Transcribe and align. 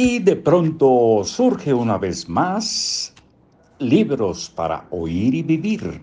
Y 0.00 0.20
de 0.20 0.36
pronto 0.36 1.22
surge 1.24 1.74
una 1.74 1.98
vez 1.98 2.28
más 2.28 3.12
libros 3.80 4.48
para 4.48 4.86
oír 4.90 5.34
y 5.34 5.42
vivir. 5.42 6.00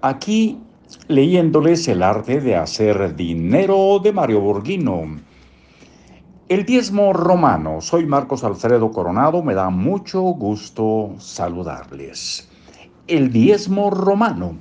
Aquí 0.00 0.58
leyéndoles 1.06 1.86
el 1.86 2.02
arte 2.02 2.40
de 2.40 2.56
hacer 2.56 3.14
dinero 3.14 4.00
de 4.02 4.12
Mario 4.12 4.40
Borghino. 4.40 5.04
El 6.48 6.64
diezmo 6.66 7.12
romano. 7.12 7.80
Soy 7.80 8.06
Marcos 8.06 8.42
Alfredo 8.42 8.90
Coronado. 8.90 9.40
Me 9.40 9.54
da 9.54 9.70
mucho 9.70 10.20
gusto 10.20 11.14
saludarles. 11.18 12.50
El 13.06 13.30
diezmo 13.30 13.90
romano. 13.90 14.58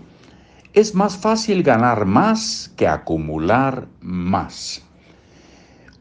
Es 0.74 0.94
más 0.94 1.18
fácil 1.18 1.64
ganar 1.64 2.06
más 2.06 2.72
que 2.78 2.88
acumular 2.88 3.88
más. 4.02 4.84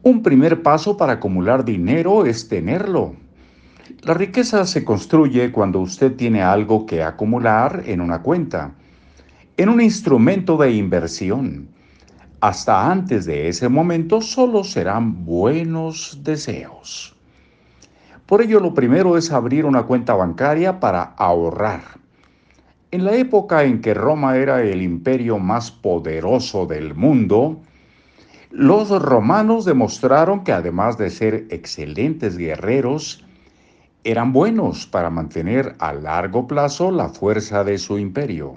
Un 0.03 0.23
primer 0.23 0.63
paso 0.63 0.97
para 0.97 1.13
acumular 1.13 1.63
dinero 1.63 2.25
es 2.25 2.47
tenerlo. 2.47 3.15
La 4.01 4.15
riqueza 4.15 4.65
se 4.65 4.83
construye 4.83 5.51
cuando 5.51 5.79
usted 5.79 6.15
tiene 6.15 6.41
algo 6.41 6.87
que 6.87 7.03
acumular 7.03 7.83
en 7.85 8.01
una 8.01 8.23
cuenta, 8.23 8.73
en 9.57 9.69
un 9.69 9.79
instrumento 9.79 10.57
de 10.57 10.71
inversión. 10.71 11.67
Hasta 12.39 12.91
antes 12.91 13.25
de 13.25 13.47
ese 13.47 13.69
momento 13.69 14.21
solo 14.21 14.63
serán 14.63 15.23
buenos 15.23 16.17
deseos. 16.23 17.15
Por 18.25 18.41
ello 18.41 18.59
lo 18.59 18.73
primero 18.73 19.17
es 19.17 19.31
abrir 19.31 19.65
una 19.65 19.83
cuenta 19.83 20.15
bancaria 20.15 20.79
para 20.79 21.03
ahorrar. 21.03 21.81
En 22.89 23.05
la 23.05 23.13
época 23.13 23.65
en 23.65 23.81
que 23.81 23.93
Roma 23.93 24.35
era 24.35 24.63
el 24.63 24.81
imperio 24.81 25.37
más 25.37 25.69
poderoso 25.69 26.65
del 26.65 26.95
mundo, 26.95 27.61
los 28.51 28.89
romanos 28.89 29.63
demostraron 29.63 30.43
que 30.43 30.51
además 30.51 30.97
de 30.97 31.09
ser 31.09 31.47
excelentes 31.49 32.37
guerreros, 32.37 33.23
eran 34.03 34.33
buenos 34.33 34.85
para 34.85 35.09
mantener 35.09 35.75
a 35.79 35.93
largo 35.93 36.47
plazo 36.47 36.91
la 36.91 37.09
fuerza 37.09 37.63
de 37.63 37.77
su 37.77 37.97
imperio. 37.97 38.55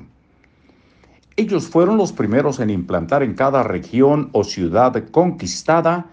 Ellos 1.37 1.69
fueron 1.69 1.97
los 1.97 2.13
primeros 2.13 2.61
en 2.61 2.71
implantar 2.71 3.23
en 3.23 3.35
cada 3.35 3.63
región 3.63 4.31
o 4.33 4.43
ciudad 4.43 4.93
conquistada 5.11 6.07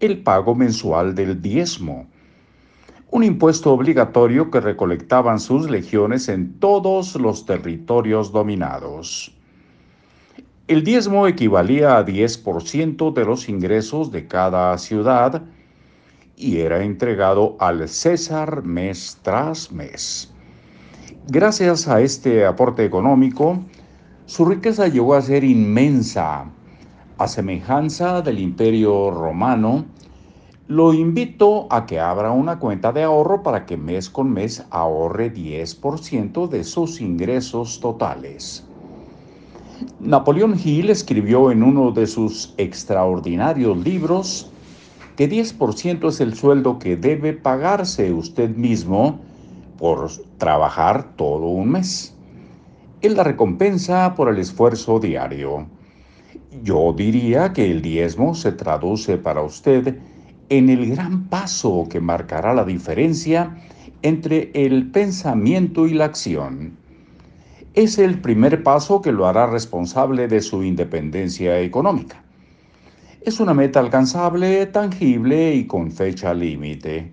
el 0.00 0.22
pago 0.22 0.54
mensual 0.54 1.14
del 1.14 1.40
diezmo, 1.40 2.06
un 3.10 3.24
impuesto 3.24 3.72
obligatorio 3.72 4.50
que 4.50 4.60
recolectaban 4.60 5.38
sus 5.38 5.70
legiones 5.70 6.28
en 6.28 6.58
todos 6.58 7.14
los 7.16 7.44
territorios 7.46 8.32
dominados. 8.32 9.34
El 10.68 10.84
diezmo 10.84 11.26
equivalía 11.26 11.98
a 11.98 12.06
10% 12.06 13.12
de 13.12 13.24
los 13.24 13.48
ingresos 13.48 14.12
de 14.12 14.28
cada 14.28 14.78
ciudad 14.78 15.42
y 16.36 16.58
era 16.58 16.84
entregado 16.84 17.56
al 17.58 17.88
César 17.88 18.62
mes 18.62 19.18
tras 19.22 19.72
mes. 19.72 20.32
Gracias 21.26 21.88
a 21.88 22.00
este 22.00 22.46
aporte 22.46 22.84
económico, 22.84 23.58
su 24.26 24.44
riqueza 24.44 24.86
llegó 24.86 25.14
a 25.16 25.22
ser 25.22 25.42
inmensa. 25.42 26.44
A 27.18 27.26
semejanza 27.26 28.22
del 28.22 28.38
imperio 28.38 29.10
romano, 29.10 29.84
lo 30.68 30.94
invito 30.94 31.66
a 31.70 31.86
que 31.86 31.98
abra 31.98 32.30
una 32.30 32.60
cuenta 32.60 32.92
de 32.92 33.02
ahorro 33.02 33.42
para 33.42 33.66
que 33.66 33.76
mes 33.76 34.08
con 34.08 34.32
mes 34.32 34.64
ahorre 34.70 35.34
10% 35.34 36.48
de 36.48 36.62
sus 36.62 37.00
ingresos 37.00 37.80
totales. 37.80 38.64
Napoleón 40.00 40.56
Hill 40.62 40.90
escribió 40.90 41.50
en 41.50 41.62
uno 41.62 41.92
de 41.92 42.06
sus 42.06 42.54
extraordinarios 42.56 43.78
libros 43.78 44.50
que 45.16 45.30
10% 45.30 46.08
es 46.08 46.20
el 46.20 46.34
sueldo 46.34 46.78
que 46.78 46.96
debe 46.96 47.32
pagarse 47.32 48.12
usted 48.12 48.50
mismo 48.56 49.20
por 49.78 50.10
trabajar 50.38 51.14
todo 51.16 51.46
un 51.46 51.70
mes. 51.70 52.14
Es 53.00 53.14
la 53.14 53.24
recompensa 53.24 54.14
por 54.14 54.28
el 54.28 54.38
esfuerzo 54.38 55.00
diario. 55.00 55.66
Yo 56.62 56.92
diría 56.92 57.52
que 57.52 57.70
el 57.70 57.82
diezmo 57.82 58.34
se 58.34 58.52
traduce 58.52 59.18
para 59.18 59.42
usted 59.42 59.98
en 60.48 60.68
el 60.68 60.90
gran 60.90 61.28
paso 61.28 61.86
que 61.90 62.00
marcará 62.00 62.54
la 62.54 62.64
diferencia 62.64 63.56
entre 64.02 64.50
el 64.54 64.90
pensamiento 64.90 65.86
y 65.86 65.94
la 65.94 66.06
acción 66.06 66.81
es 67.74 67.98
el 67.98 68.20
primer 68.20 68.62
paso 68.62 69.00
que 69.00 69.12
lo 69.12 69.26
hará 69.26 69.46
responsable 69.46 70.28
de 70.28 70.42
su 70.42 70.62
independencia 70.62 71.58
económica. 71.60 72.22
Es 73.22 73.40
una 73.40 73.54
meta 73.54 73.80
alcanzable, 73.80 74.66
tangible 74.66 75.54
y 75.54 75.66
con 75.66 75.90
fecha 75.90 76.34
límite. 76.34 77.12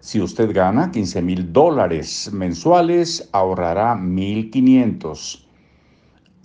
Si 0.00 0.20
usted 0.20 0.52
gana 0.52 0.90
15 0.90 1.22
mil 1.22 1.52
dólares 1.52 2.30
mensuales, 2.32 3.28
ahorrará 3.32 3.94
1.500. 3.94 5.46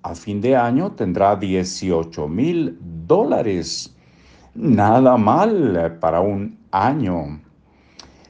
A 0.03 0.15
fin 0.15 0.41
de 0.41 0.55
año 0.55 0.91
tendrá 0.91 1.35
18 1.35 2.27
mil 2.27 2.77
dólares. 3.07 3.95
Nada 4.53 5.17
mal 5.17 5.97
para 5.99 6.21
un 6.21 6.59
año. 6.71 7.39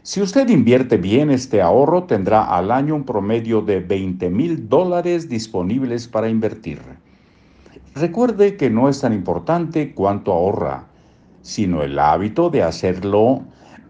Si 0.04 0.20
usted 0.20 0.50
invierte 0.50 0.98
bien 0.98 1.30
este 1.30 1.62
ahorro, 1.62 2.06
tendrá 2.06 2.44
al 2.46 2.72
año 2.72 2.96
un 2.96 3.04
promedio 3.04 3.62
de 3.62 3.82
20 3.82 4.32
mil 4.32 4.68
dólares 4.68 5.30
disponibles 5.30 6.08
para 6.08 6.28
invertir. 6.28 6.80
Recuerde 7.94 8.58
que 8.58 8.72
no 8.72 8.90
es 8.90 9.02
tan 9.02 9.14
importante 9.14 9.94
cuánto 9.94 10.34
ahorra, 10.34 10.86
sino 11.44 11.84
el 11.84 12.00
hábito 12.00 12.50
de 12.50 12.64
hacerlo 12.64 13.44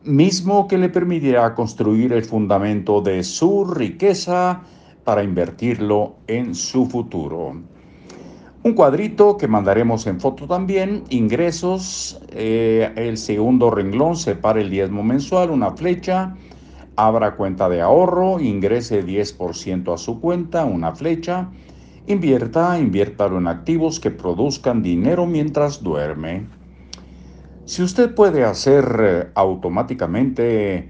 mismo 0.04 0.68
que 0.68 0.78
le 0.78 0.90
permitirá 0.90 1.56
construir 1.56 2.12
el 2.12 2.26
fundamento 2.26 3.00
de 3.00 3.24
su 3.24 3.64
riqueza 3.64 4.64
para 5.06 5.24
invertirlo 5.24 6.16
en 6.28 6.56
su 6.56 6.88
futuro. 6.88 7.56
Un 8.64 8.74
cuadrito 8.74 9.38
que 9.38 9.48
mandaremos 9.48 10.06
en 10.06 10.20
foto 10.20 10.46
también, 10.46 11.04
ingresos, 11.10 12.22
eh, 12.30 12.92
el 12.96 13.18
segundo 13.18 13.72
renglón 13.72 14.16
separa 14.16 14.62
el 14.62 14.70
diezmo 14.70 15.02
mensual, 15.02 15.50
una 15.50 15.72
flecha, 15.72 16.36
abra 16.96 17.36
cuenta 17.38 17.70
de 17.70 17.82
ahorro, 17.82 18.40
ingrese 18.40 19.04
10% 19.04 19.92
a 19.92 19.98
su 19.98 20.20
cuenta, 20.20 20.66
una 20.66 20.92
flecha, 20.94 21.50
invierta, 22.06 22.78
inviértalo 22.78 23.40
en 23.40 23.48
activos 23.48 24.00
que 24.00 24.12
produzcan 24.12 24.84
dinero 24.84 25.26
mientras 25.26 25.82
duerme. 25.82 26.46
Si 27.66 27.82
usted 27.82 28.14
puede 28.14 28.44
hacer 28.44 28.96
eh, 29.00 29.28
automáticamente, 29.34 30.88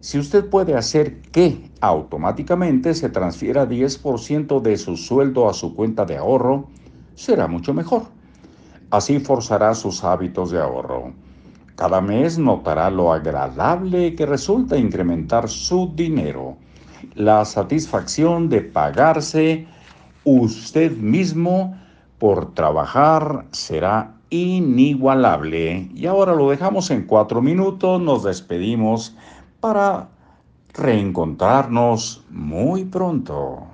si 0.00 0.18
usted 0.18 0.50
puede 0.50 0.74
hacer 0.74 1.20
que 1.30 1.70
automáticamente 1.80 2.94
se 2.94 3.10
transfiera 3.10 3.68
10% 3.68 4.60
de 4.60 4.76
su 4.76 4.96
sueldo 4.96 5.48
a 5.48 5.54
su 5.54 5.76
cuenta 5.76 6.04
de 6.04 6.16
ahorro, 6.16 6.66
será 7.14 7.46
mucho 7.46 7.74
mejor. 7.74 8.04
Así 8.90 9.18
forzará 9.20 9.74
sus 9.74 10.04
hábitos 10.04 10.50
de 10.50 10.60
ahorro. 10.60 11.12
Cada 11.76 12.00
mes 12.00 12.38
notará 12.38 12.90
lo 12.90 13.12
agradable 13.12 14.14
que 14.14 14.26
resulta 14.26 14.76
incrementar 14.76 15.48
su 15.48 15.92
dinero. 15.94 16.56
La 17.14 17.44
satisfacción 17.44 18.48
de 18.48 18.60
pagarse 18.60 19.66
usted 20.24 20.92
mismo 20.96 21.76
por 22.18 22.54
trabajar 22.54 23.46
será 23.50 24.14
inigualable. 24.30 25.90
Y 25.94 26.06
ahora 26.06 26.34
lo 26.34 26.50
dejamos 26.50 26.90
en 26.90 27.06
cuatro 27.06 27.42
minutos, 27.42 28.00
nos 28.00 28.22
despedimos 28.22 29.16
para 29.60 30.08
reencontrarnos 30.74 32.24
muy 32.30 32.84
pronto. 32.84 33.71